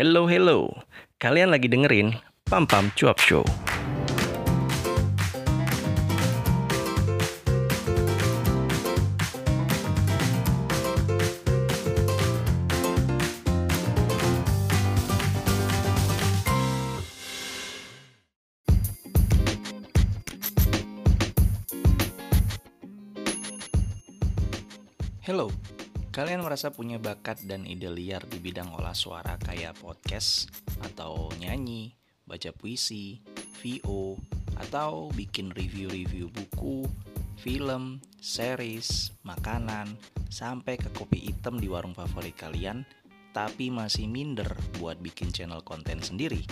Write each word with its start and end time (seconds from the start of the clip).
Hello, 0.00 0.24
hello. 0.24 0.80
Kalian 1.20 1.52
lagi 1.52 1.68
dengerin 1.68 2.16
Pam 2.48 2.64
Pam 2.64 2.88
Cuap 2.96 3.20
Show. 3.20 3.44
Merasa 26.50 26.74
punya 26.74 26.98
bakat 26.98 27.46
dan 27.46 27.62
ide 27.62 27.86
liar 27.86 28.26
di 28.26 28.42
bidang 28.42 28.74
olah 28.74 28.90
suara 28.90 29.38
kayak 29.38 29.78
podcast, 29.78 30.50
atau 30.82 31.30
nyanyi, 31.38 31.94
baca 32.26 32.50
puisi, 32.50 33.22
VO, 33.62 34.18
atau 34.58 35.14
bikin 35.14 35.54
review-review 35.54 36.26
buku, 36.26 36.90
film, 37.38 38.02
series, 38.18 39.14
makanan, 39.22 39.94
sampai 40.26 40.74
ke 40.74 40.90
kopi 40.90 41.30
hitam 41.30 41.54
di 41.62 41.70
warung 41.70 41.94
favorit 41.94 42.34
kalian, 42.34 42.82
tapi 43.30 43.70
masih 43.70 44.10
minder 44.10 44.50
buat 44.82 44.98
bikin 44.98 45.30
channel 45.30 45.62
konten 45.62 46.02
sendiri? 46.02 46.42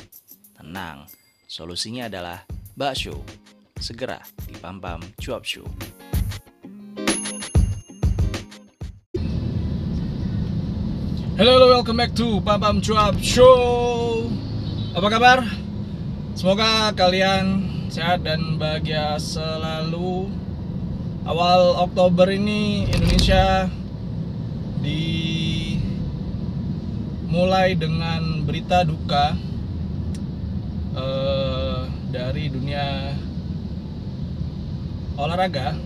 Tenang, 0.54 1.10
solusinya 1.51 2.06
adalah 2.06 2.46
Bakso. 2.78 3.26
Segera 3.82 4.23
di 4.46 4.54
Pam 4.62 4.78
Pam 4.78 5.02
Cuap 5.18 5.42
Show. 5.42 5.66
Hello, 11.38 11.55
hello, 11.55 11.70
welcome 11.70 12.02
back 12.02 12.10
to 12.19 12.42
Pam 12.42 12.59
Pam 12.59 12.83
Cuap 12.83 13.15
Show. 13.23 14.27
Apa 14.91 15.06
kabar? 15.06 15.46
Semoga 16.34 16.91
kalian 16.98 17.62
sehat 17.95 18.26
dan 18.26 18.59
bahagia 18.59 19.15
selalu. 19.23 20.35
Awal 21.23 21.79
Oktober 21.79 22.27
ini 22.27 22.90
Indonesia 22.90 23.71
dimulai 24.82 25.79
dengan 27.79 28.43
berita 28.43 28.82
duka 28.82 29.38
eh, 30.99 31.87
dari 32.10 32.51
dunia 32.51 33.15
olahraga 35.15 35.79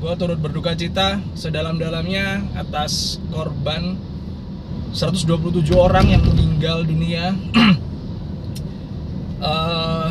gue 0.00 0.12
turut 0.16 0.40
berduka 0.40 0.72
cita 0.72 1.20
sedalam-dalamnya 1.36 2.56
atas 2.56 3.20
korban 3.28 4.00
127 4.96 5.28
orang 5.76 6.16
yang 6.16 6.24
meninggal 6.24 6.82
dunia. 6.88 7.36
Eh, 9.40 10.08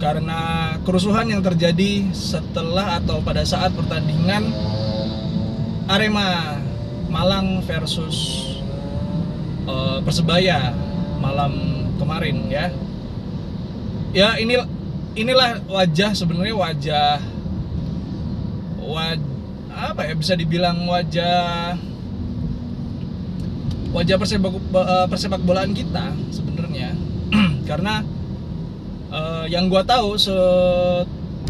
karena 0.00 0.40
kerusuhan 0.80 1.28
yang 1.28 1.44
terjadi 1.44 2.08
setelah 2.08 2.96
atau 2.96 3.20
pada 3.20 3.44
saat 3.44 3.76
pertandingan 3.76 4.48
Arema 5.84 6.56
Malang 7.12 7.60
versus 7.68 8.16
eh, 9.68 10.00
Persebaya 10.00 10.72
malam 11.20 11.84
kemarin 12.00 12.48
ya. 12.48 12.72
Ya 14.16 14.40
ini 14.40 14.56
inilah 15.12 15.60
wajah 15.68 16.16
sebenarnya 16.16 16.56
wajah 16.56 17.35
waj 18.96 19.20
apa 19.76 20.08
ya 20.08 20.14
bisa 20.16 20.32
dibilang 20.32 20.88
wajah 20.88 21.76
wajah 23.92 24.16
persepak 24.16 24.52
eh, 24.56 25.06
persepak 25.08 25.40
bolaan 25.44 25.76
kita 25.76 26.16
sebenarnya. 26.32 26.96
Karena 27.68 28.00
eh, 29.12 29.44
yang 29.52 29.68
gua 29.68 29.84
tahu 29.84 30.16
se 30.16 30.36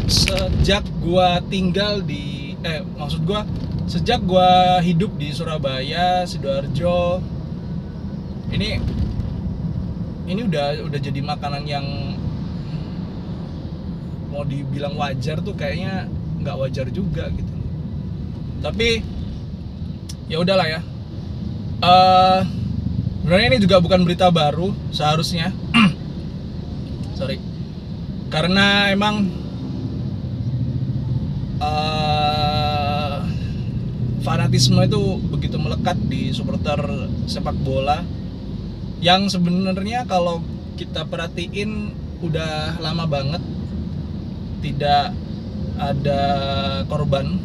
sejak 0.07 0.83
gua 0.99 1.39
tinggal 1.47 2.03
di 2.03 2.55
eh 2.67 2.83
maksud 2.99 3.23
gua 3.23 3.47
sejak 3.87 4.23
gua 4.27 4.79
hidup 4.83 5.15
di 5.15 5.31
Surabaya 5.31 6.23
sidoarjo 6.27 7.23
ini 8.51 8.79
ini 10.27 10.41
udah 10.43 10.83
udah 10.87 10.99
jadi 10.99 11.19
makanan 11.23 11.63
yang 11.67 11.87
mau 14.31 14.43
dibilang 14.47 14.95
wajar 14.95 15.39
tuh 15.43 15.55
kayaknya 15.55 16.07
nggak 16.47 16.59
wajar 16.63 16.87
juga 16.95 17.27
gitu. 17.35 17.55
Tapi 18.63 19.03
ya 20.31 20.39
udahlah 20.39 20.63
ya. 20.63 20.81
Eh 21.83 22.39
sebenarnya 23.19 23.47
ini 23.51 23.59
juga 23.59 23.83
bukan 23.83 24.07
berita 24.07 24.31
baru 24.31 24.71
seharusnya. 24.95 25.51
Sorry. 27.19 27.43
Karena 28.31 28.95
emang 28.95 29.27
eh 31.59 33.17
fanatisme 34.23 34.79
itu 34.87 35.19
begitu 35.27 35.59
melekat 35.59 35.99
di 36.07 36.31
supporter 36.31 37.11
sepak 37.27 37.55
bola 37.59 38.07
yang 39.03 39.27
sebenarnya 39.27 40.07
kalau 40.07 40.39
kita 40.79 41.03
perhatiin 41.07 41.91
udah 42.23 42.79
lama 42.79 43.05
banget 43.05 43.43
tidak 44.63 45.15
ada 45.77 46.21
korban 46.89 47.37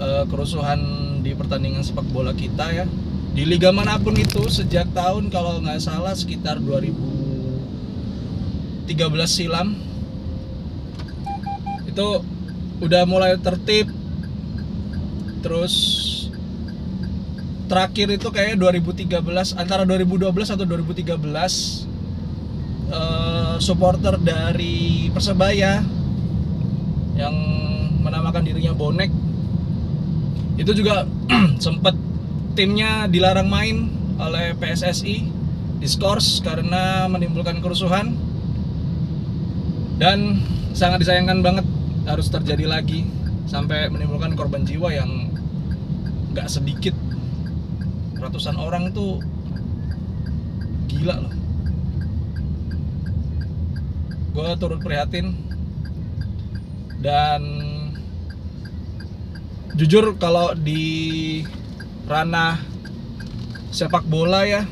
eh, 0.00 0.24
kerusuhan 0.26 0.80
di 1.20 1.36
pertandingan 1.36 1.84
sepak 1.84 2.08
bola 2.08 2.32
kita 2.32 2.72
ya. 2.72 2.88
Di 3.30 3.46
liga 3.46 3.70
mana 3.70 3.94
pun 4.00 4.16
itu 4.18 4.50
sejak 4.50 4.90
tahun 4.90 5.30
kalau 5.30 5.62
nggak 5.62 5.78
salah 5.78 6.10
sekitar 6.16 6.58
2013 6.58 8.90
silam. 9.30 9.78
Itu 11.86 12.26
udah 12.82 13.06
mulai 13.06 13.38
tertib. 13.38 13.86
Terus 15.40 15.72
terakhir 17.70 18.10
itu 18.10 18.28
kayak 18.34 18.58
2013 18.58 19.54
antara 19.54 19.86
2012 19.86 20.58
atau 20.58 20.66
2013 20.66 21.86
eh, 22.90 23.54
supporter 23.62 24.18
dari 24.18 25.06
Persebaya 25.14 25.99
yang 27.20 27.36
menamakan 28.00 28.42
dirinya 28.48 28.72
bonek. 28.72 29.12
Itu 30.56 30.72
juga 30.72 31.04
sempet 31.64 31.92
timnya 32.56 33.06
dilarang 33.06 33.48
main 33.48 33.92
oleh 34.16 34.56
PSSI 34.56 35.28
diskors 35.80 36.40
karena 36.40 37.08
menimbulkan 37.08 37.60
kerusuhan. 37.60 38.16
Dan 40.00 40.40
sangat 40.72 41.04
disayangkan 41.04 41.44
banget 41.44 41.66
harus 42.08 42.32
terjadi 42.32 42.64
lagi 42.64 43.04
sampai 43.44 43.92
menimbulkan 43.92 44.32
korban 44.32 44.64
jiwa 44.64 44.88
yang 44.88 45.28
nggak 46.32 46.48
sedikit. 46.48 46.96
Ratusan 48.16 48.56
orang 48.56 48.92
itu 48.92 49.20
gila 50.88 51.16
loh. 51.20 51.34
Gue 54.30 54.48
turut 54.56 54.80
prihatin 54.80 55.49
dan 57.00 57.40
jujur 59.74 60.12
kalau 60.20 60.52
di 60.52 61.40
ranah 62.04 62.60
sepak 63.72 64.04
bola 64.04 64.44
ya 64.44 64.62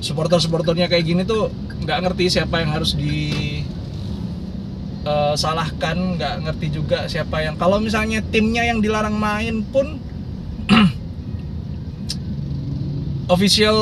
supporter-supporternya 0.00 0.92
kayak 0.92 1.04
gini 1.06 1.22
tuh 1.24 1.48
nggak 1.80 1.98
ngerti 2.04 2.28
siapa 2.28 2.60
yang 2.60 2.76
harus 2.76 2.92
di 2.92 3.16
eh, 5.08 5.34
salahkan 5.36 6.20
nggak 6.20 6.34
ngerti 6.44 6.66
juga 6.68 7.08
siapa 7.08 7.40
yang 7.40 7.56
kalau 7.56 7.80
misalnya 7.80 8.20
timnya 8.28 8.66
yang 8.68 8.84
dilarang 8.84 9.16
main 9.16 9.64
pun 9.64 9.96
official 13.34 13.78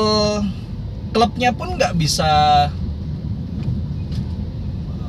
klubnya 1.11 1.51
pun 1.51 1.75
nggak 1.75 1.97
bisa 1.99 2.31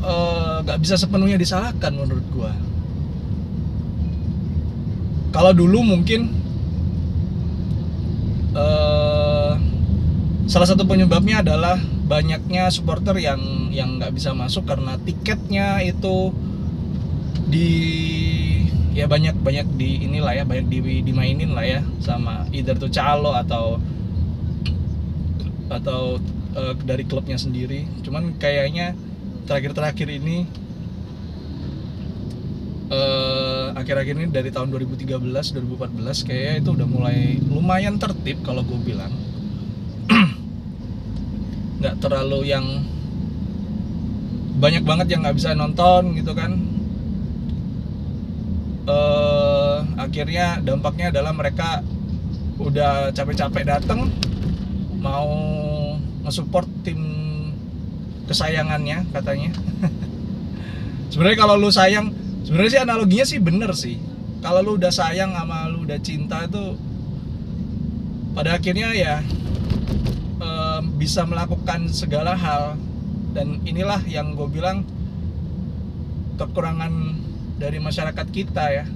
eh, 0.03 0.50
nggak 0.65 0.81
bisa 0.81 0.95
sepenuhnya 0.97 1.41
disalahkan 1.41 1.93
menurut 1.93 2.27
gua. 2.33 2.53
Kalau 5.31 5.55
dulu 5.55 5.87
mungkin 5.87 6.35
eh, 8.55 9.53
salah 10.51 10.69
satu 10.69 10.83
penyebabnya 10.83 11.47
adalah 11.47 11.79
banyaknya 12.11 12.67
supporter 12.75 13.15
yang 13.23 13.71
yang 13.71 14.03
nggak 14.03 14.11
bisa 14.11 14.35
masuk 14.35 14.67
karena 14.67 14.99
tiketnya 14.99 15.79
itu 15.87 16.35
di 17.47 17.71
ya 18.91 19.07
banyak 19.07 19.39
banyak 19.39 19.67
di 19.79 20.03
inilah 20.03 20.35
ya 20.35 20.43
banyak 20.43 20.67
di 20.67 21.07
dimainin 21.07 21.55
lah 21.55 21.63
ya 21.63 21.81
sama 22.03 22.51
either 22.51 22.75
tuh 22.75 22.91
calo 22.91 23.31
atau 23.31 23.79
atau 25.71 26.19
eh, 26.59 26.75
dari 26.83 27.07
klubnya 27.07 27.39
sendiri. 27.39 27.87
Cuman 28.03 28.35
kayaknya 28.43 28.99
terakhir-terakhir 29.51 30.07
ini 30.07 30.47
eh 32.91 33.67
akhir-akhir 33.75 34.15
ini 34.15 34.29
dari 34.31 34.55
tahun 34.55 34.71
2013 34.71 35.19
2014 35.27 36.27
kayaknya 36.27 36.55
itu 36.63 36.71
udah 36.71 36.87
mulai 36.87 37.39
lumayan 37.51 37.99
tertib 37.99 38.47
kalau 38.47 38.63
gue 38.63 38.79
bilang. 38.79 39.11
Nggak 41.83 41.99
terlalu 41.99 42.47
yang 42.47 42.67
banyak 44.61 44.85
banget 44.85 45.07
yang 45.17 45.25
nggak 45.25 45.39
bisa 45.41 45.57
nonton 45.59 46.15
gitu 46.15 46.31
kan. 46.37 46.55
Eh 48.87 49.79
akhirnya 49.99 50.63
dampaknya 50.63 51.11
adalah 51.11 51.33
mereka 51.35 51.83
udah 52.61 53.09
capek-capek 53.17 53.65
datang 53.65 54.13
mau 55.01 55.33
nge-support 56.29 56.69
tim 56.85 57.20
kesayangannya 58.31 59.11
katanya. 59.11 59.51
Sebenarnya 61.11 61.39
kalau 61.43 61.59
lu 61.59 61.75
sayang 61.75 62.15
sebenarnya 62.47 62.71
sih 62.71 62.83
analoginya 62.87 63.27
sih 63.27 63.39
bener 63.43 63.75
sih. 63.75 63.99
Kalau 64.39 64.63
lu 64.63 64.79
udah 64.79 64.95
sayang 64.95 65.35
sama 65.35 65.67
lu 65.67 65.83
udah 65.83 65.99
cinta 65.99 66.47
itu 66.47 66.79
pada 68.31 68.55
akhirnya 68.55 68.95
ya 68.95 69.19
em, 70.39 70.83
bisa 70.95 71.27
melakukan 71.27 71.91
segala 71.91 72.39
hal. 72.39 72.79
Dan 73.35 73.63
inilah 73.67 74.03
yang 74.07 74.35
gue 74.39 74.47
bilang 74.47 74.87
kekurangan 76.39 77.19
dari 77.59 77.83
masyarakat 77.83 78.27
kita 78.31 78.65
ya. 78.71 78.87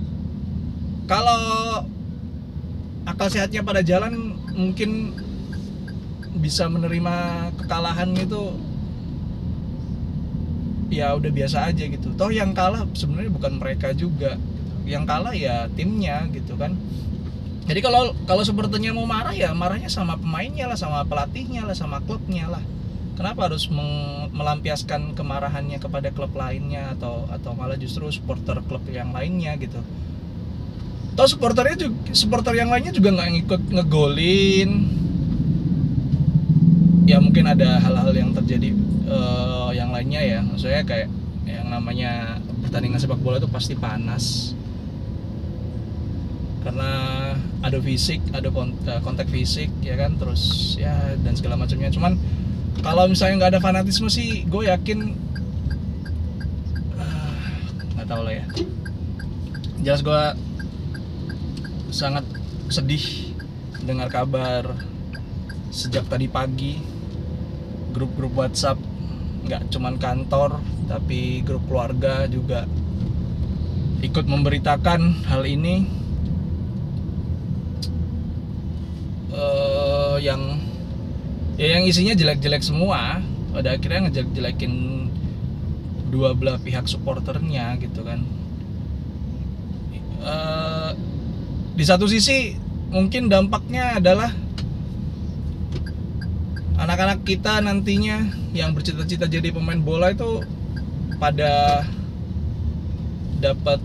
Kalau 1.11 1.39
akal 3.05 3.29
sehatnya 3.29 3.61
pada 3.61 3.85
jalan 3.85 4.39
mungkin 4.55 5.13
bisa 6.39 6.67
menerima 6.67 7.51
kekalahan 7.63 8.11
itu 8.19 8.59
ya 10.91 11.15
udah 11.17 11.31
biasa 11.31 11.71
aja 11.71 11.85
gitu. 11.87 12.13
Toh 12.17 12.31
yang 12.31 12.53
kalah 12.53 12.85
sebenarnya 12.93 13.33
bukan 13.33 13.53
mereka 13.61 13.93
juga 13.97 14.37
gitu. 14.37 14.53
yang 14.85 15.09
kalah 15.09 15.33
ya 15.33 15.69
timnya 15.73 16.29
gitu 16.33 16.57
kan. 16.61 16.77
Jadi 17.65 17.81
kalau 17.81 18.13
kalau 18.29 18.45
supporternya 18.45 18.93
mau 18.93 19.09
marah 19.09 19.33
ya 19.33 19.57
marahnya 19.57 19.89
sama 19.89 20.21
pemainnya 20.21 20.69
lah 20.69 20.77
sama 20.77 21.01
pelatihnya 21.09 21.65
lah 21.65 21.73
sama 21.73 22.05
klubnya 22.05 22.49
lah. 22.53 22.61
Kenapa 23.15 23.47
harus 23.47 23.71
melampiaskan 24.35 25.15
kemarahannya 25.15 25.79
kepada 25.79 26.11
klub 26.11 26.35
lainnya 26.35 26.93
atau 26.99 27.25
atau 27.31 27.55
malah 27.55 27.79
justru 27.79 28.11
supporter 28.11 28.61
klub 28.67 28.83
yang 28.91 29.15
lainnya 29.15 29.55
gitu. 29.57 29.81
Toh 31.15 31.29
supporternya 31.31 31.79
juga 31.79 32.13
supporter 32.13 32.59
yang 32.59 32.69
lainnya 32.69 32.91
juga 32.91 33.15
nggak 33.15 33.31
ngikut 33.39 33.63
ngegolin 33.71 34.71
ya 37.05 37.21
mungkin 37.21 37.45
ada 37.45 37.81
hal-hal 37.81 38.13
yang 38.17 38.31
terjadi 38.33 38.73
eh, 39.09 39.71
yang 39.77 39.93
lainnya 39.93 40.23
ya. 40.25 40.39
Maksudnya 40.41 40.83
kayak 40.85 41.09
yang 41.45 41.69
namanya 41.69 42.41
pertandingan 42.65 43.01
sepak 43.01 43.21
bola 43.21 43.37
itu 43.37 43.49
pasti 43.49 43.77
panas. 43.77 44.57
Karena 46.65 46.91
ada 47.61 47.79
fisik 47.81 48.25
ada 48.33 48.49
kon- 48.49 48.77
eh, 48.89 49.01
kontak 49.05 49.29
fisik 49.29 49.69
ya 49.85 50.01
kan? 50.01 50.17
Terus 50.17 50.75
ya 50.81 51.17
dan 51.21 51.37
segala 51.37 51.61
macamnya. 51.61 51.93
Cuman 51.93 52.17
kalau 52.81 53.05
misalnya 53.09 53.45
nggak 53.45 53.53
ada 53.57 53.63
fanatisme 53.63 54.09
sih 54.09 54.49
gue 54.49 54.69
yakin 54.69 55.13
ah, 56.97 57.61
nggak 57.97 58.07
tahu 58.09 58.23
lah 58.25 58.35
ya. 58.41 58.45
Jelas 59.85 60.01
gue 60.01 60.23
sangat 61.93 62.25
sedih 62.73 63.37
dengar 63.85 64.09
kabar 64.09 64.73
sejak 65.69 66.09
tadi 66.09 66.27
pagi 66.27 66.81
grup-grup 67.95 68.35
WhatsApp 68.35 68.77
nggak 69.45 69.71
cuman 69.71 69.95
kantor 70.01 70.59
tapi 70.91 71.45
grup 71.47 71.65
keluarga 71.71 72.27
juga 72.27 72.67
ikut 74.05 74.27
memberitakan 74.29 75.25
hal 75.25 75.49
ini. 75.49 75.89
Eh, 79.35 80.17
yang 80.23 80.61
ya 81.59 81.79
yang 81.79 81.85
isinya 81.89 82.15
jelek-jelek 82.15 82.63
semua 82.63 83.19
pada 83.51 83.75
akhirnya 83.75 84.11
ngejelek-jelekin 84.11 84.73
dua 86.13 86.37
belah 86.37 86.61
pihak 86.61 86.87
supporternya 86.87 87.81
gitu 87.81 88.05
kan. 88.05 88.21
Eh, 90.23 90.91
di 91.75 91.85
satu 91.85 92.07
sisi 92.07 92.55
mungkin 92.95 93.27
dampaknya 93.27 93.99
adalah 93.99 94.31
anak-anak 96.75 97.23
kita 97.23 97.63
nantinya 97.63 98.27
yang 98.51 98.75
bercita-cita 98.75 99.31
jadi 99.31 99.55
pemain 99.55 99.79
bola 99.79 100.11
itu 100.11 100.43
pada 101.23 101.87
dapat 103.39 103.79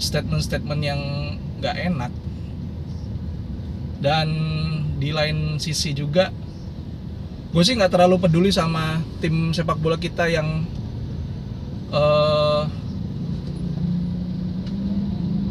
statement-statement 0.00 0.80
yang 0.80 1.00
nggak 1.60 1.76
enak. 1.76 2.12
Dan 3.98 4.28
di 5.02 5.10
lain 5.10 5.58
sisi 5.58 5.90
juga 5.90 6.30
gue 7.48 7.62
sih 7.64 7.74
nggak 7.74 7.90
terlalu 7.90 8.22
peduli 8.22 8.50
sama 8.52 9.00
tim 9.18 9.50
sepak 9.50 9.80
bola 9.80 9.98
kita 9.98 10.28
yang 10.30 10.62
eh, 11.90 12.62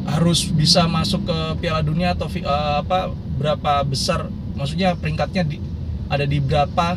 harus 0.07 0.47
bisa 0.49 0.87
masuk 0.87 1.27
ke 1.27 1.37
Piala 1.59 1.83
Dunia 1.83 2.15
atau 2.15 2.31
eh, 2.31 2.75
apa 2.81 3.11
berapa 3.37 3.83
besar. 3.83 4.31
Maksudnya 4.57 4.97
peringkatnya 4.97 5.45
di, 5.45 5.61
ada 6.07 6.23
di 6.23 6.39
berapa 6.39 6.95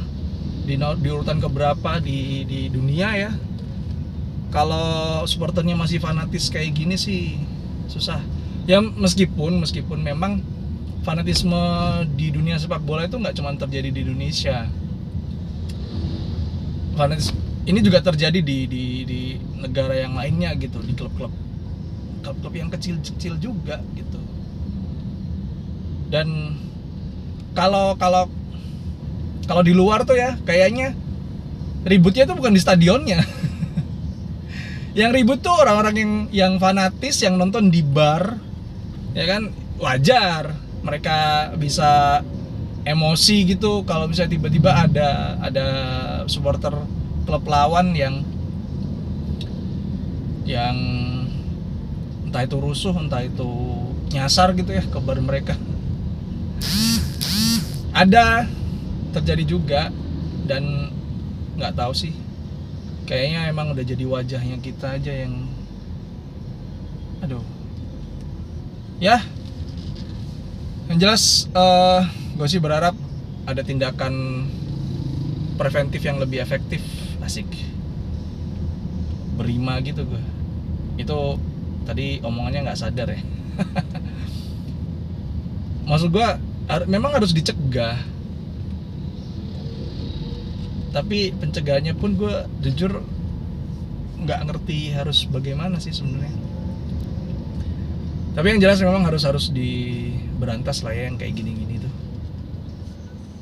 di, 0.66 0.78
di 0.78 1.08
urutan 1.10 1.42
keberapa 1.42 1.98
di 1.98 2.46
di 2.46 2.60
dunia 2.70 3.08
ya. 3.18 3.30
Kalau 4.50 5.22
supporternya 5.30 5.78
masih 5.78 6.02
fanatis 6.02 6.50
kayak 6.50 6.74
gini 6.74 6.98
sih 6.98 7.38
susah. 7.86 8.18
Ya 8.66 8.82
meskipun 8.82 9.62
meskipun 9.62 10.02
memang 10.02 10.42
fanatisme 11.02 11.58
di 12.14 12.30
dunia 12.34 12.58
sepak 12.58 12.82
bola 12.82 13.06
itu 13.06 13.18
nggak 13.18 13.34
cuma 13.38 13.54
terjadi 13.54 13.90
di 13.90 14.00
Indonesia. 14.06 14.66
Fanatis 16.98 17.30
ini 17.66 17.78
juga 17.82 18.02
terjadi 18.02 18.42
di 18.42 18.66
di 18.66 18.84
di 19.06 19.20
negara 19.58 19.94
yang 19.94 20.18
lainnya 20.18 20.54
gitu 20.58 20.82
di 20.82 20.96
klub-klub 20.96 21.30
klub-klub 22.20 22.54
yang 22.54 22.68
kecil-kecil 22.68 23.38
juga 23.40 23.80
gitu. 23.96 24.20
Dan 26.10 26.58
kalau 27.54 27.94
kalau 27.96 28.26
kalau 29.50 29.66
di 29.66 29.74
luar 29.74 30.06
tuh 30.06 30.14
ya 30.14 30.38
kayaknya 30.46 30.94
ributnya 31.82 32.22
tuh 32.22 32.38
bukan 32.38 32.54
di 32.54 32.62
stadionnya. 32.62 33.18
Yang 34.98 35.10
ribut 35.22 35.38
tuh 35.42 35.54
orang-orang 35.54 35.94
yang 36.02 36.12
yang 36.34 36.52
fanatis 36.58 37.22
yang 37.22 37.38
nonton 37.38 37.70
di 37.70 37.82
bar 37.82 38.38
ya 39.14 39.26
kan? 39.26 39.50
Wajar 39.78 40.54
mereka 40.86 41.50
bisa 41.58 42.22
emosi 42.86 43.54
gitu 43.54 43.82
kalau 43.86 44.06
bisa 44.10 44.26
tiba-tiba 44.26 44.70
ada 44.70 45.38
ada 45.42 45.66
supporter 46.26 46.74
klub 47.22 47.46
lawan 47.46 47.94
yang 47.94 48.22
yang 50.42 50.76
entah 52.26 52.42
itu 52.46 52.58
rusuh 52.58 52.94
entah 52.98 53.22
itu 53.22 53.50
nyasar 54.10 54.54
gitu 54.58 54.74
ya 54.74 54.82
ke 54.82 54.98
bar 54.98 55.22
mereka. 55.22 55.54
Ada 57.94 58.46
terjadi 59.10 59.44
juga 59.46 59.82
dan 60.46 60.90
nggak 61.58 61.76
tahu 61.76 61.92
sih. 61.94 62.14
Kayaknya 63.06 63.50
emang 63.50 63.74
udah 63.74 63.84
jadi 63.84 64.04
wajahnya 64.06 64.56
kita 64.62 64.98
aja 64.98 65.12
yang 65.12 65.50
aduh. 67.20 67.44
Ya. 69.02 69.20
Yang 70.90 70.98
jelas 70.98 71.22
eh 71.54 72.02
gue 72.38 72.48
sih 72.48 72.62
berharap 72.62 72.94
ada 73.46 73.62
tindakan 73.66 74.46
preventif 75.58 76.00
yang 76.06 76.22
lebih 76.22 76.40
efektif. 76.40 76.80
Asik. 77.20 77.50
Berima 79.36 79.80
gitu 79.82 80.06
gue 80.06 80.22
itu 81.00 81.20
tadi 81.88 82.20
omongannya 82.20 82.68
nggak 82.68 82.80
sadar 82.80 83.08
ya. 83.08 83.20
Maksud 85.88 86.12
gue 86.12 86.28
memang 86.86 87.16
harus 87.16 87.32
dicegah 87.32 87.96
tapi 90.90 91.30
pencegahannya 91.30 91.94
pun 91.94 92.18
gue 92.18 92.34
jujur 92.66 93.02
nggak 94.20 94.40
ngerti 94.50 94.92
harus 94.92 95.24
bagaimana 95.30 95.78
sih 95.78 95.94
sebenarnya. 95.94 96.34
Tapi 98.30 98.46
yang 98.46 98.60
jelas 98.62 98.78
memang 98.82 99.06
harus 99.06 99.26
harus 99.26 99.50
diberantas 99.50 100.86
lah 100.86 100.94
ya 100.94 101.10
yang 101.10 101.18
kayak 101.18 101.34
gini-gini 101.34 101.82
tuh. 101.82 101.94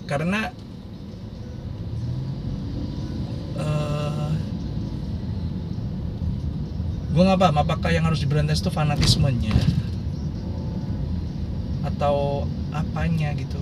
Karena 0.09 0.53
eh 3.59 4.33
gue 7.09 7.23
nggak 7.25 7.41
paham 7.41 7.59
apakah 7.65 7.91
yang 7.91 8.07
harus 8.07 8.23
diberantas 8.23 8.63
itu 8.63 8.71
fanatismenya 8.71 9.57
atau 11.83 12.47
apanya 12.71 13.33
gitu 13.35 13.59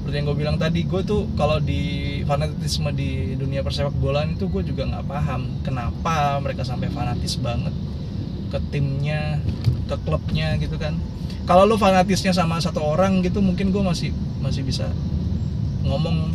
seperti 0.00 0.16
yang 0.16 0.26
gue 0.32 0.38
bilang 0.40 0.56
tadi 0.56 0.88
gue 0.88 1.04
tuh 1.04 1.28
kalau 1.36 1.60
di 1.60 2.24
fanatisme 2.24 2.88
di 2.96 3.36
dunia 3.36 3.60
persepak 3.60 3.92
bolaan 4.00 4.32
itu 4.32 4.48
gue 4.48 4.64
juga 4.64 4.88
nggak 4.88 5.04
paham 5.04 5.60
kenapa 5.60 6.40
mereka 6.40 6.64
sampai 6.64 6.88
fanatis 6.88 7.36
banget 7.36 7.76
ke 8.48 8.58
timnya 8.72 9.36
ke 9.84 9.96
klubnya 10.00 10.56
gitu 10.56 10.80
kan. 10.80 10.96
Kalau 11.44 11.68
lu 11.68 11.76
fanatisnya 11.76 12.32
sama 12.32 12.56
satu 12.64 12.80
orang 12.80 13.20
gitu 13.20 13.44
mungkin 13.44 13.76
gue 13.76 13.82
masih 13.84 14.16
masih 14.40 14.64
bisa 14.64 14.88
ngomong 15.84 16.32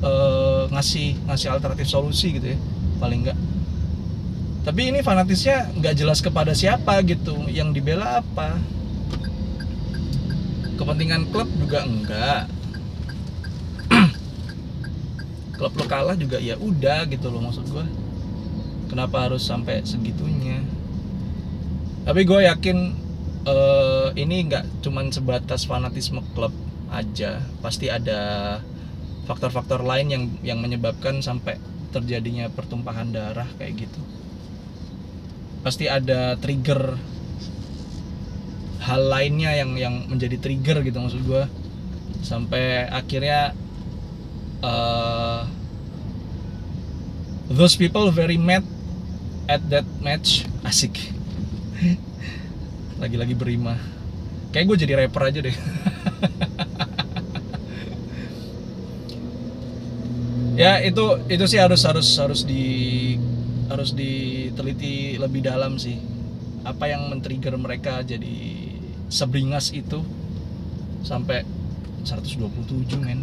eh, 0.00 0.64
ngasih 0.72 1.20
ngasih 1.28 1.48
alternatif 1.52 1.92
solusi 1.92 2.40
gitu 2.40 2.56
ya 2.56 2.58
paling 2.96 3.28
enggak 3.28 3.38
tapi 4.68 4.92
ini 4.92 5.00
fanatisnya 5.00 5.72
nggak 5.80 5.94
jelas 5.96 6.20
kepada 6.20 6.52
siapa 6.52 7.00
gitu 7.00 7.48
yang 7.48 7.72
dibela 7.72 8.20
apa? 8.20 8.60
Kepentingan 10.76 11.32
klub 11.32 11.48
juga 11.56 11.88
enggak 11.88 12.57
klub 15.58 15.74
lo 15.74 15.84
kalah 15.90 16.14
juga 16.14 16.38
ya 16.38 16.54
udah 16.54 17.04
gitu 17.10 17.28
loh 17.28 17.42
maksud 17.42 17.66
gue 17.68 17.84
kenapa 18.88 19.28
harus 19.28 19.44
sampai 19.44 19.84
segitunya? 19.84 20.64
Tapi 22.08 22.24
gue 22.24 22.40
yakin 22.48 22.78
eh, 23.44 24.08
ini 24.16 24.48
nggak 24.48 24.82
cuman 24.82 25.12
sebatas 25.12 25.68
fanatisme 25.68 26.24
klub 26.32 26.50
aja. 26.88 27.44
Pasti 27.60 27.92
ada 27.92 28.56
faktor-faktor 29.28 29.84
lain 29.84 30.08
yang 30.08 30.24
yang 30.40 30.58
menyebabkan 30.64 31.20
sampai 31.20 31.60
terjadinya 31.92 32.48
pertumpahan 32.48 33.12
darah 33.12 33.46
kayak 33.60 33.86
gitu. 33.86 34.00
Pasti 35.60 35.84
ada 35.84 36.40
trigger 36.40 36.96
hal 38.88 39.04
lainnya 39.04 39.52
yang 39.52 39.76
yang 39.76 39.94
menjadi 40.08 40.40
trigger 40.40 40.80
gitu 40.80 40.96
maksud 40.96 41.20
gue 41.28 41.44
sampai 42.24 42.88
akhirnya 42.88 43.52
uh, 44.62 45.46
those 47.50 47.76
people 47.76 48.10
very 48.10 48.36
mad 48.36 48.64
at 49.48 49.62
that 49.70 49.86
match. 50.02 50.44
Asik. 50.66 50.98
Lagi-lagi 53.02 53.34
berima. 53.38 53.78
Kayak 54.50 54.64
gue 54.74 54.76
jadi 54.86 54.92
rapper 55.04 55.22
aja 55.28 55.40
deh. 55.44 55.56
Ya 60.58 60.82
itu 60.82 61.22
itu 61.30 61.44
sih 61.46 61.62
harus 61.62 61.86
harus 61.86 62.18
harus 62.18 62.42
di 62.42 63.14
harus 63.70 63.94
diteliti 63.94 65.14
lebih 65.14 65.46
dalam 65.46 65.78
sih. 65.78 66.02
Apa 66.66 66.90
yang 66.90 67.06
men-trigger 67.06 67.54
mereka 67.54 68.02
jadi 68.02 68.66
sebringas 69.06 69.70
itu 69.70 70.02
sampai 71.06 71.46
127 72.02 72.98
men 72.98 73.22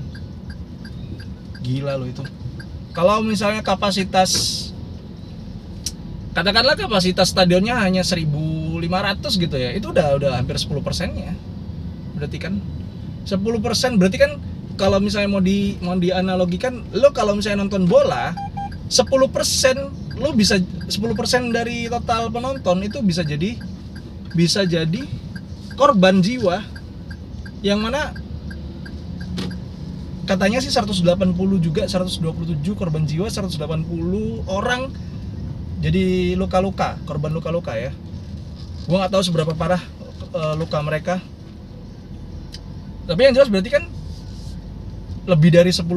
gila 1.66 1.98
loh 1.98 2.06
itu. 2.06 2.22
Kalau 2.94 3.26
misalnya 3.26 3.66
kapasitas 3.66 4.62
katakanlah 6.38 6.78
kapasitas 6.78 7.32
stadionnya 7.34 7.80
hanya 7.82 8.04
1500 8.04 8.84
gitu 9.40 9.56
ya 9.56 9.72
itu 9.74 9.90
udah 9.90 10.22
udah 10.22 10.30
hampir 10.38 10.62
10 10.62 10.86
persennya. 10.86 11.34
Berarti 12.14 12.38
kan 12.38 12.62
10 13.26 13.42
persen 13.66 13.98
berarti 13.98 14.18
kan 14.22 14.32
kalau 14.78 15.02
misalnya 15.02 15.30
mau 15.32 15.42
di 15.42 15.80
mau 15.82 15.98
dianalogikan 15.98 16.86
lo 16.94 17.10
kalau 17.16 17.34
misalnya 17.34 17.66
nonton 17.66 17.88
bola 17.90 18.36
10 18.92 19.02
persen 19.34 19.76
lo 20.20 20.32
bisa 20.32 20.62
10 20.62 20.92
persen 21.18 21.50
dari 21.50 21.90
total 21.90 22.30
penonton 22.30 22.86
itu 22.86 23.02
bisa 23.02 23.26
jadi 23.26 23.58
bisa 24.36 24.68
jadi 24.68 25.04
korban 25.80 26.20
jiwa. 26.20 26.64
Yang 27.66 27.80
mana 27.82 28.14
katanya 30.26 30.58
sih 30.58 30.74
180 30.74 31.06
juga 31.62 31.86
127 31.86 32.66
korban 32.74 33.06
jiwa 33.06 33.30
180 33.30 33.62
orang 34.50 34.90
jadi 35.86 36.34
luka-luka 36.34 36.98
korban 37.06 37.30
luka-luka 37.30 37.78
ya. 37.78 37.94
Gua 38.90 39.06
nggak 39.06 39.14
tahu 39.14 39.24
seberapa 39.24 39.54
parah 39.54 39.82
eh, 40.34 40.56
luka 40.58 40.82
mereka. 40.82 41.22
Tapi 43.06 43.22
yang 43.22 43.38
jelas 43.38 43.54
berarti 43.54 43.70
kan 43.70 43.86
lebih 45.30 45.54
dari 45.54 45.70
10% 45.70 45.94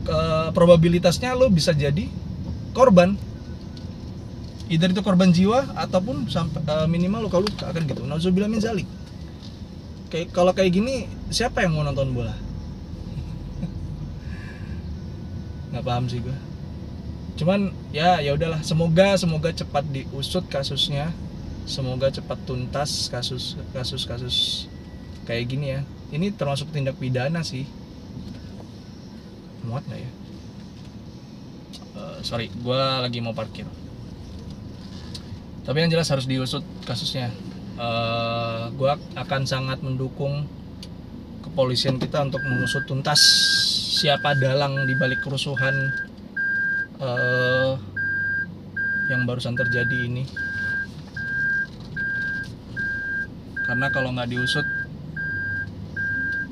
ke 0.00 0.20
probabilitasnya 0.56 1.36
lo 1.36 1.52
bisa 1.52 1.76
jadi 1.76 2.08
korban. 2.72 3.20
Either 4.70 4.88
itu 4.88 5.02
korban 5.04 5.28
jiwa 5.34 5.76
ataupun 5.76 6.24
sampai 6.24 6.64
eh, 6.64 6.88
minimal 6.88 7.28
luka-luka 7.28 7.68
kan 7.68 7.84
gitu. 7.84 8.08
Nauzubillah 8.08 8.48
min 8.48 8.64
zalik 8.64 8.88
kayak 10.10 10.34
kalau 10.34 10.50
kayak 10.50 10.74
gini 10.74 11.06
siapa 11.30 11.62
yang 11.62 11.78
mau 11.78 11.86
nonton 11.86 12.10
bola? 12.12 12.34
Nggak 15.70 15.84
paham 15.86 16.06
sih 16.10 16.20
gue 16.20 16.50
cuman 17.40 17.72
ya 17.88 18.20
ya 18.20 18.36
udahlah. 18.36 18.60
Semoga 18.60 19.16
semoga 19.16 19.48
cepat 19.48 19.88
diusut 19.88 20.44
kasusnya. 20.52 21.08
Semoga 21.64 22.12
cepat 22.12 22.36
tuntas 22.44 23.08
kasus 23.08 23.56
kasus 23.72 24.04
kasus 24.04 24.36
kayak 25.24 25.48
gini 25.48 25.72
ya. 25.72 25.80
Ini 26.12 26.36
termasuk 26.36 26.68
tindak 26.68 27.00
pidana 27.00 27.40
sih. 27.40 27.64
Muat 29.64 29.88
nggak 29.88 30.00
ya? 30.04 30.10
Eh, 31.96 32.18
sorry 32.20 32.52
gue 32.52 32.80
lagi 33.00 33.24
mau 33.24 33.32
parkir. 33.32 33.64
Tapi 35.64 35.76
yang 35.80 35.88
jelas 35.88 36.12
harus 36.12 36.28
diusut 36.28 36.64
kasusnya 36.84 37.32
Eh, 37.80 38.62
gue 38.76 38.92
akan 39.16 39.42
sangat 39.48 39.80
mendukung 39.80 40.44
kepolisian 41.40 41.96
kita 41.96 42.28
untuk 42.28 42.44
mengusut 42.44 42.84
tuntas 42.84 43.16
siapa 43.96 44.36
dalang 44.36 44.84
di 44.84 44.92
balik 44.92 45.24
kerusuhan 45.24 45.88
eh, 47.00 47.72
yang 49.08 49.24
barusan 49.24 49.56
terjadi 49.56 49.96
ini. 49.96 50.28
Karena 53.64 53.88
kalau 53.88 54.12
nggak 54.12 54.28
diusut 54.28 54.68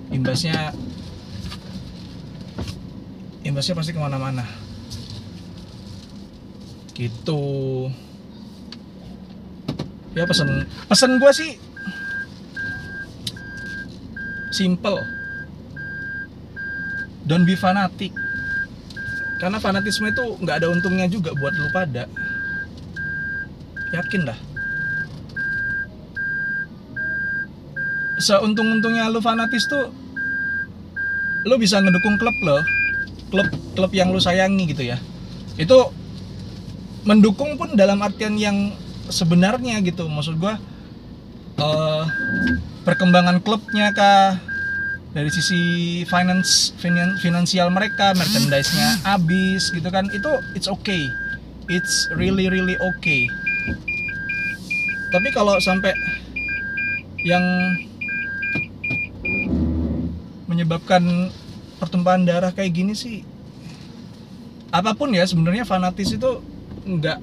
imbasnya 0.09 0.73
imbasnya 3.45 3.77
pasti 3.77 3.93
ke 3.93 4.01
mana-mana. 4.01 4.49
Gitu 6.97 7.45
ya 10.19 10.27
pesan 10.27 10.67
pesan 10.91 11.23
gue 11.23 11.31
sih 11.31 11.51
simple. 14.51 15.07
Don't 17.29 17.45
be 17.47 17.55
fanatic. 17.55 18.11
Karena 19.39 19.63
fanatisme 19.63 20.11
itu 20.11 20.25
nggak 20.43 20.65
ada 20.65 20.69
untungnya 20.73 21.07
juga 21.07 21.31
buat 21.37 21.55
lu 21.55 21.71
pada. 21.71 22.11
Yakin 23.95 24.27
dah. 24.27 24.39
Seuntung-untungnya 28.19 29.07
lu 29.07 29.23
fanatis 29.23 29.71
tuh 29.71 29.95
lu 31.47 31.55
bisa 31.55 31.79
ngedukung 31.79 32.19
klub 32.19 32.35
lo. 32.43 32.59
Klub 33.31 33.47
klub 33.79 33.93
yang 33.95 34.11
lu 34.11 34.19
sayangi 34.19 34.75
gitu 34.75 34.91
ya. 34.91 34.99
Itu 35.55 35.95
mendukung 37.07 37.55
pun 37.55 37.79
dalam 37.79 38.03
artian 38.03 38.35
yang 38.35 38.75
sebenarnya 39.11 39.81
gitu. 39.85 40.07
Maksud 40.07 40.39
gua 40.41 40.57
eh, 41.59 42.03
perkembangan 42.85 43.43
klubnya 43.43 43.93
kah? 43.93 44.39
Dari 45.09 45.33
sisi 45.33 45.61
finance 46.05 46.77
finan- 46.77 47.17
finansial 47.19 47.73
mereka 47.73 48.13
merchandise-nya 48.13 49.03
habis 49.09 49.73
gitu 49.73 49.89
kan. 49.89 50.07
Itu 50.13 50.31
it's 50.53 50.69
okay. 50.69 51.09
It's 51.67 52.13
really 52.13 52.53
really 52.53 52.77
okay. 52.79 53.27
Tapi 55.09 55.33
kalau 55.33 55.57
sampai 55.65 55.97
yang 57.25 57.43
menyebabkan 60.49 61.33
pertumpahan 61.79 62.25
darah 62.25 62.51
kayak 62.51 62.73
gini 62.75 62.93
sih 62.97 63.23
apa 64.69 64.93
pun 64.93 65.13
ya 65.13 65.25
sebenarnya 65.25 65.65
fanatis 65.65 66.13
itu 66.13 66.41
nggak 66.85 67.19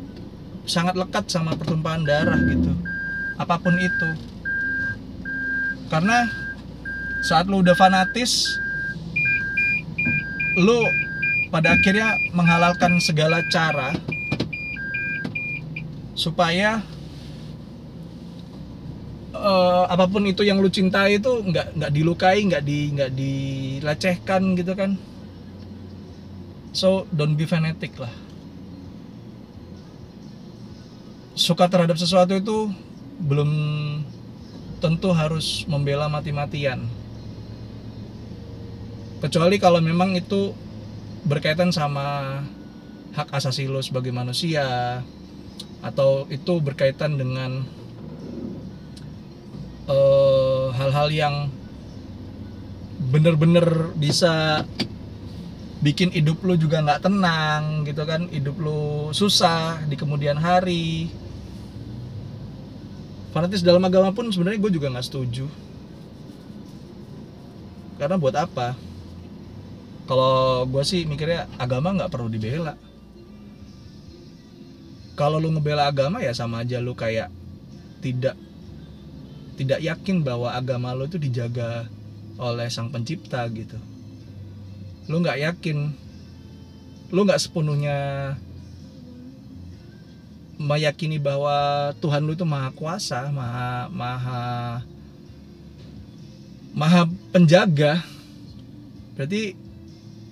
sangat 0.65 0.97
lekat 0.97 1.29
sama 1.29 1.53
pertumpahan 1.53 2.03
darah 2.05 2.41
gitu. 2.41 2.73
Apa 3.37 3.61
pun 3.61 3.77
itu. 3.77 4.09
Karena 5.89 6.25
saat 7.21 7.45
lu 7.45 7.61
udah 7.61 7.77
fanatis 7.77 8.61
lu 10.57 10.77
pada 11.53 11.73
akhirnya 11.77 12.17
menghalalkan 12.33 12.97
segala 13.01 13.41
cara 13.49 13.93
supaya 16.15 16.81
eh, 19.35 19.83
apa 19.85 20.05
pun 20.09 20.25
itu 20.25 20.41
yang 20.41 20.61
lu 20.63 20.69
cintai 20.71 21.21
itu 21.21 21.29
nggak 21.29 21.77
nggak 21.77 21.91
dilukai 21.93 22.39
nggak 22.45 22.63
di 22.65 22.79
nggak 22.93 23.11
dilecehkan 23.13 24.57
gitu 24.57 24.73
kan. 24.73 24.97
So 26.75 27.07
don't 27.15 27.39
be 27.39 27.47
fanatic 27.47 27.95
lah 27.95 28.24
suka 31.35 31.67
terhadap 31.67 31.99
sesuatu 31.99 32.31
itu 32.31 32.71
belum 33.19 33.51
tentu 34.79 35.11
harus 35.11 35.67
membela 35.67 36.07
mati-matian. 36.07 36.87
Kecuali 39.19 39.59
kalau 39.59 39.83
memang 39.83 40.15
itu 40.15 40.55
berkaitan 41.27 41.75
sama 41.75 42.39
hak 43.15 43.31
asasi 43.35 43.67
lo 43.67 43.83
sebagai 43.83 44.15
manusia 44.15 44.99
atau 45.83 46.27
itu 46.31 46.59
berkaitan 46.63 47.19
dengan 47.19 47.67
eh, 49.91 50.65
hal-hal 50.75 51.07
yang 51.11 51.35
bener-bener 53.11 53.91
bisa 53.95 54.63
bikin 55.83 56.09
hidup 56.09 56.41
lu 56.41 56.57
juga 56.57 56.81
nggak 56.81 57.03
tenang 57.05 57.85
gitu 57.85 58.01
kan 58.07 58.25
hidup 58.33 58.57
lu 58.57 59.13
susah 59.13 59.85
di 59.85 59.93
kemudian 59.93 60.39
hari 60.39 61.13
fanatis 63.35 63.67
dalam 63.67 63.83
agama 63.83 64.15
pun 64.15 64.31
sebenarnya 64.31 64.63
gue 64.63 64.71
juga 64.79 64.87
nggak 64.95 65.07
setuju. 65.11 65.43
Karena 67.99 68.15
buat 68.15 68.31
apa? 68.31 68.79
Kalau 70.07 70.63
gue 70.63 70.83
sih 70.87 71.03
mikirnya 71.03 71.51
agama 71.59 71.91
nggak 71.91 72.15
perlu 72.15 72.31
dibela. 72.31 72.79
Kalau 75.19 75.43
lu 75.43 75.51
ngebela 75.51 75.91
agama 75.91 76.23
ya 76.23 76.31
sama 76.31 76.63
aja 76.63 76.79
lu 76.79 76.95
kayak 76.95 77.27
tidak 77.99 78.39
tidak 79.59 79.83
yakin 79.83 80.23
bahwa 80.23 80.55
agama 80.55 80.95
lu 80.95 81.03
itu 81.03 81.19
dijaga 81.19 81.91
oleh 82.39 82.71
sang 82.71 82.87
pencipta 82.87 83.43
gitu. 83.51 83.75
Lu 85.11 85.19
nggak 85.19 85.43
yakin 85.43 85.91
lu 87.11 87.19
nggak 87.27 87.43
sepenuhnya 87.43 87.99
meyakini 90.55 91.19
bahwa 91.19 91.91
Tuhan 91.99 92.23
lu 92.23 92.33
itu 92.33 92.47
maha 92.47 92.71
kuasa 92.71 93.27
maha 93.31 93.91
maha 93.91 94.43
maha 96.75 97.01
penjaga. 97.31 98.03
Berarti 99.15 99.55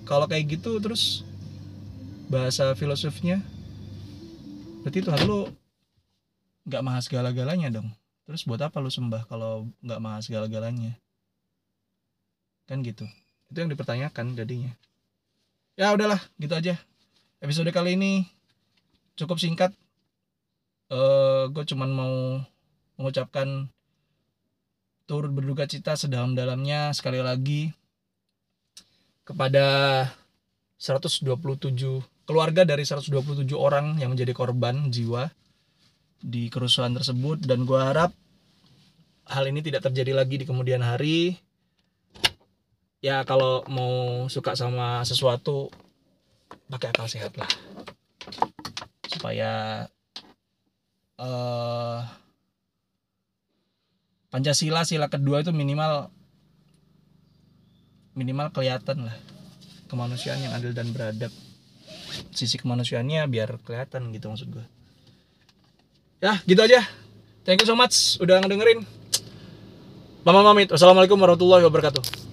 kalau 0.04 0.28
kayak 0.28 0.60
gitu 0.60 0.76
terus 0.80 1.24
bahasa 2.28 2.72
filosofnya 2.76 3.40
berarti 4.84 5.00
Tuhan 5.00 5.22
lu 5.24 5.48
nggak 6.68 6.84
maha 6.84 7.00
segala-galanya 7.04 7.72
dong. 7.72 7.88
Terus 8.24 8.48
buat 8.48 8.60
apa 8.64 8.80
lu 8.80 8.88
sembah 8.88 9.28
kalau 9.28 9.68
nggak 9.84 10.00
maha 10.00 10.18
segala-galanya? 10.24 10.96
Kan 12.64 12.80
gitu. 12.80 13.04
Itu 13.52 13.60
yang 13.60 13.68
dipertanyakan 13.68 14.32
jadinya. 14.36 14.72
Ya 15.76 15.92
udahlah 15.92 16.20
gitu 16.40 16.56
aja. 16.56 16.80
Episode 17.44 17.68
kali 17.76 18.00
ini 18.00 18.24
cukup 19.20 19.36
singkat 19.36 19.76
eh 20.92 21.44
gue 21.48 21.64
cuman 21.64 21.90
mau 21.92 22.16
mengucapkan 23.00 23.68
turut 25.04 25.32
berduka 25.32 25.68
cita 25.68 25.96
sedalam-dalamnya 25.96 26.92
sekali 26.96 27.20
lagi 27.20 27.72
kepada 29.24 30.08
127 30.80 31.24
keluarga 32.24 32.64
dari 32.64 32.84
127 32.84 33.44
orang 33.56 34.00
yang 34.00 34.12
menjadi 34.12 34.32
korban 34.36 34.88
jiwa 34.92 35.28
di 36.24 36.48
kerusuhan 36.48 36.96
tersebut. 36.96 37.44
Dan 37.44 37.68
gue 37.68 37.76
harap 37.76 38.12
hal 39.28 39.44
ini 39.48 39.60
tidak 39.60 39.84
terjadi 39.88 40.16
lagi 40.16 40.40
di 40.40 40.48
kemudian 40.48 40.80
hari. 40.80 41.36
Ya 43.04 43.20
kalau 43.28 43.60
mau 43.68 44.24
suka 44.32 44.56
sama 44.56 45.04
sesuatu 45.04 45.68
pakai 46.72 46.88
akal 46.92 47.08
sehat 47.08 47.36
lah. 47.36 47.48
Supaya 49.04 49.84
eh 51.20 52.02
Pancasila 54.34 54.82
sila 54.82 55.06
kedua 55.06 55.46
itu 55.46 55.54
minimal 55.54 56.10
minimal 58.18 58.50
kelihatan 58.50 59.06
lah 59.06 59.16
kemanusiaan 59.86 60.42
yang 60.42 60.50
adil 60.58 60.74
dan 60.74 60.90
beradab. 60.90 61.30
Sisi 62.34 62.58
kemanusiaannya 62.58 63.30
biar 63.30 63.62
kelihatan 63.62 64.10
gitu 64.10 64.26
maksud 64.26 64.50
gue 64.50 64.66
ya 66.18 66.40
gitu 66.50 66.58
aja. 66.66 66.82
Thank 67.46 67.62
you 67.62 67.68
so 67.68 67.76
much 67.78 68.18
udah 68.18 68.42
ngedengerin. 68.42 68.82
Mama 70.24 70.40
Mamit 70.40 70.72
wassalamualaikum 70.72 71.20
warahmatullahi 71.20 71.68
wabarakatuh 71.68 72.23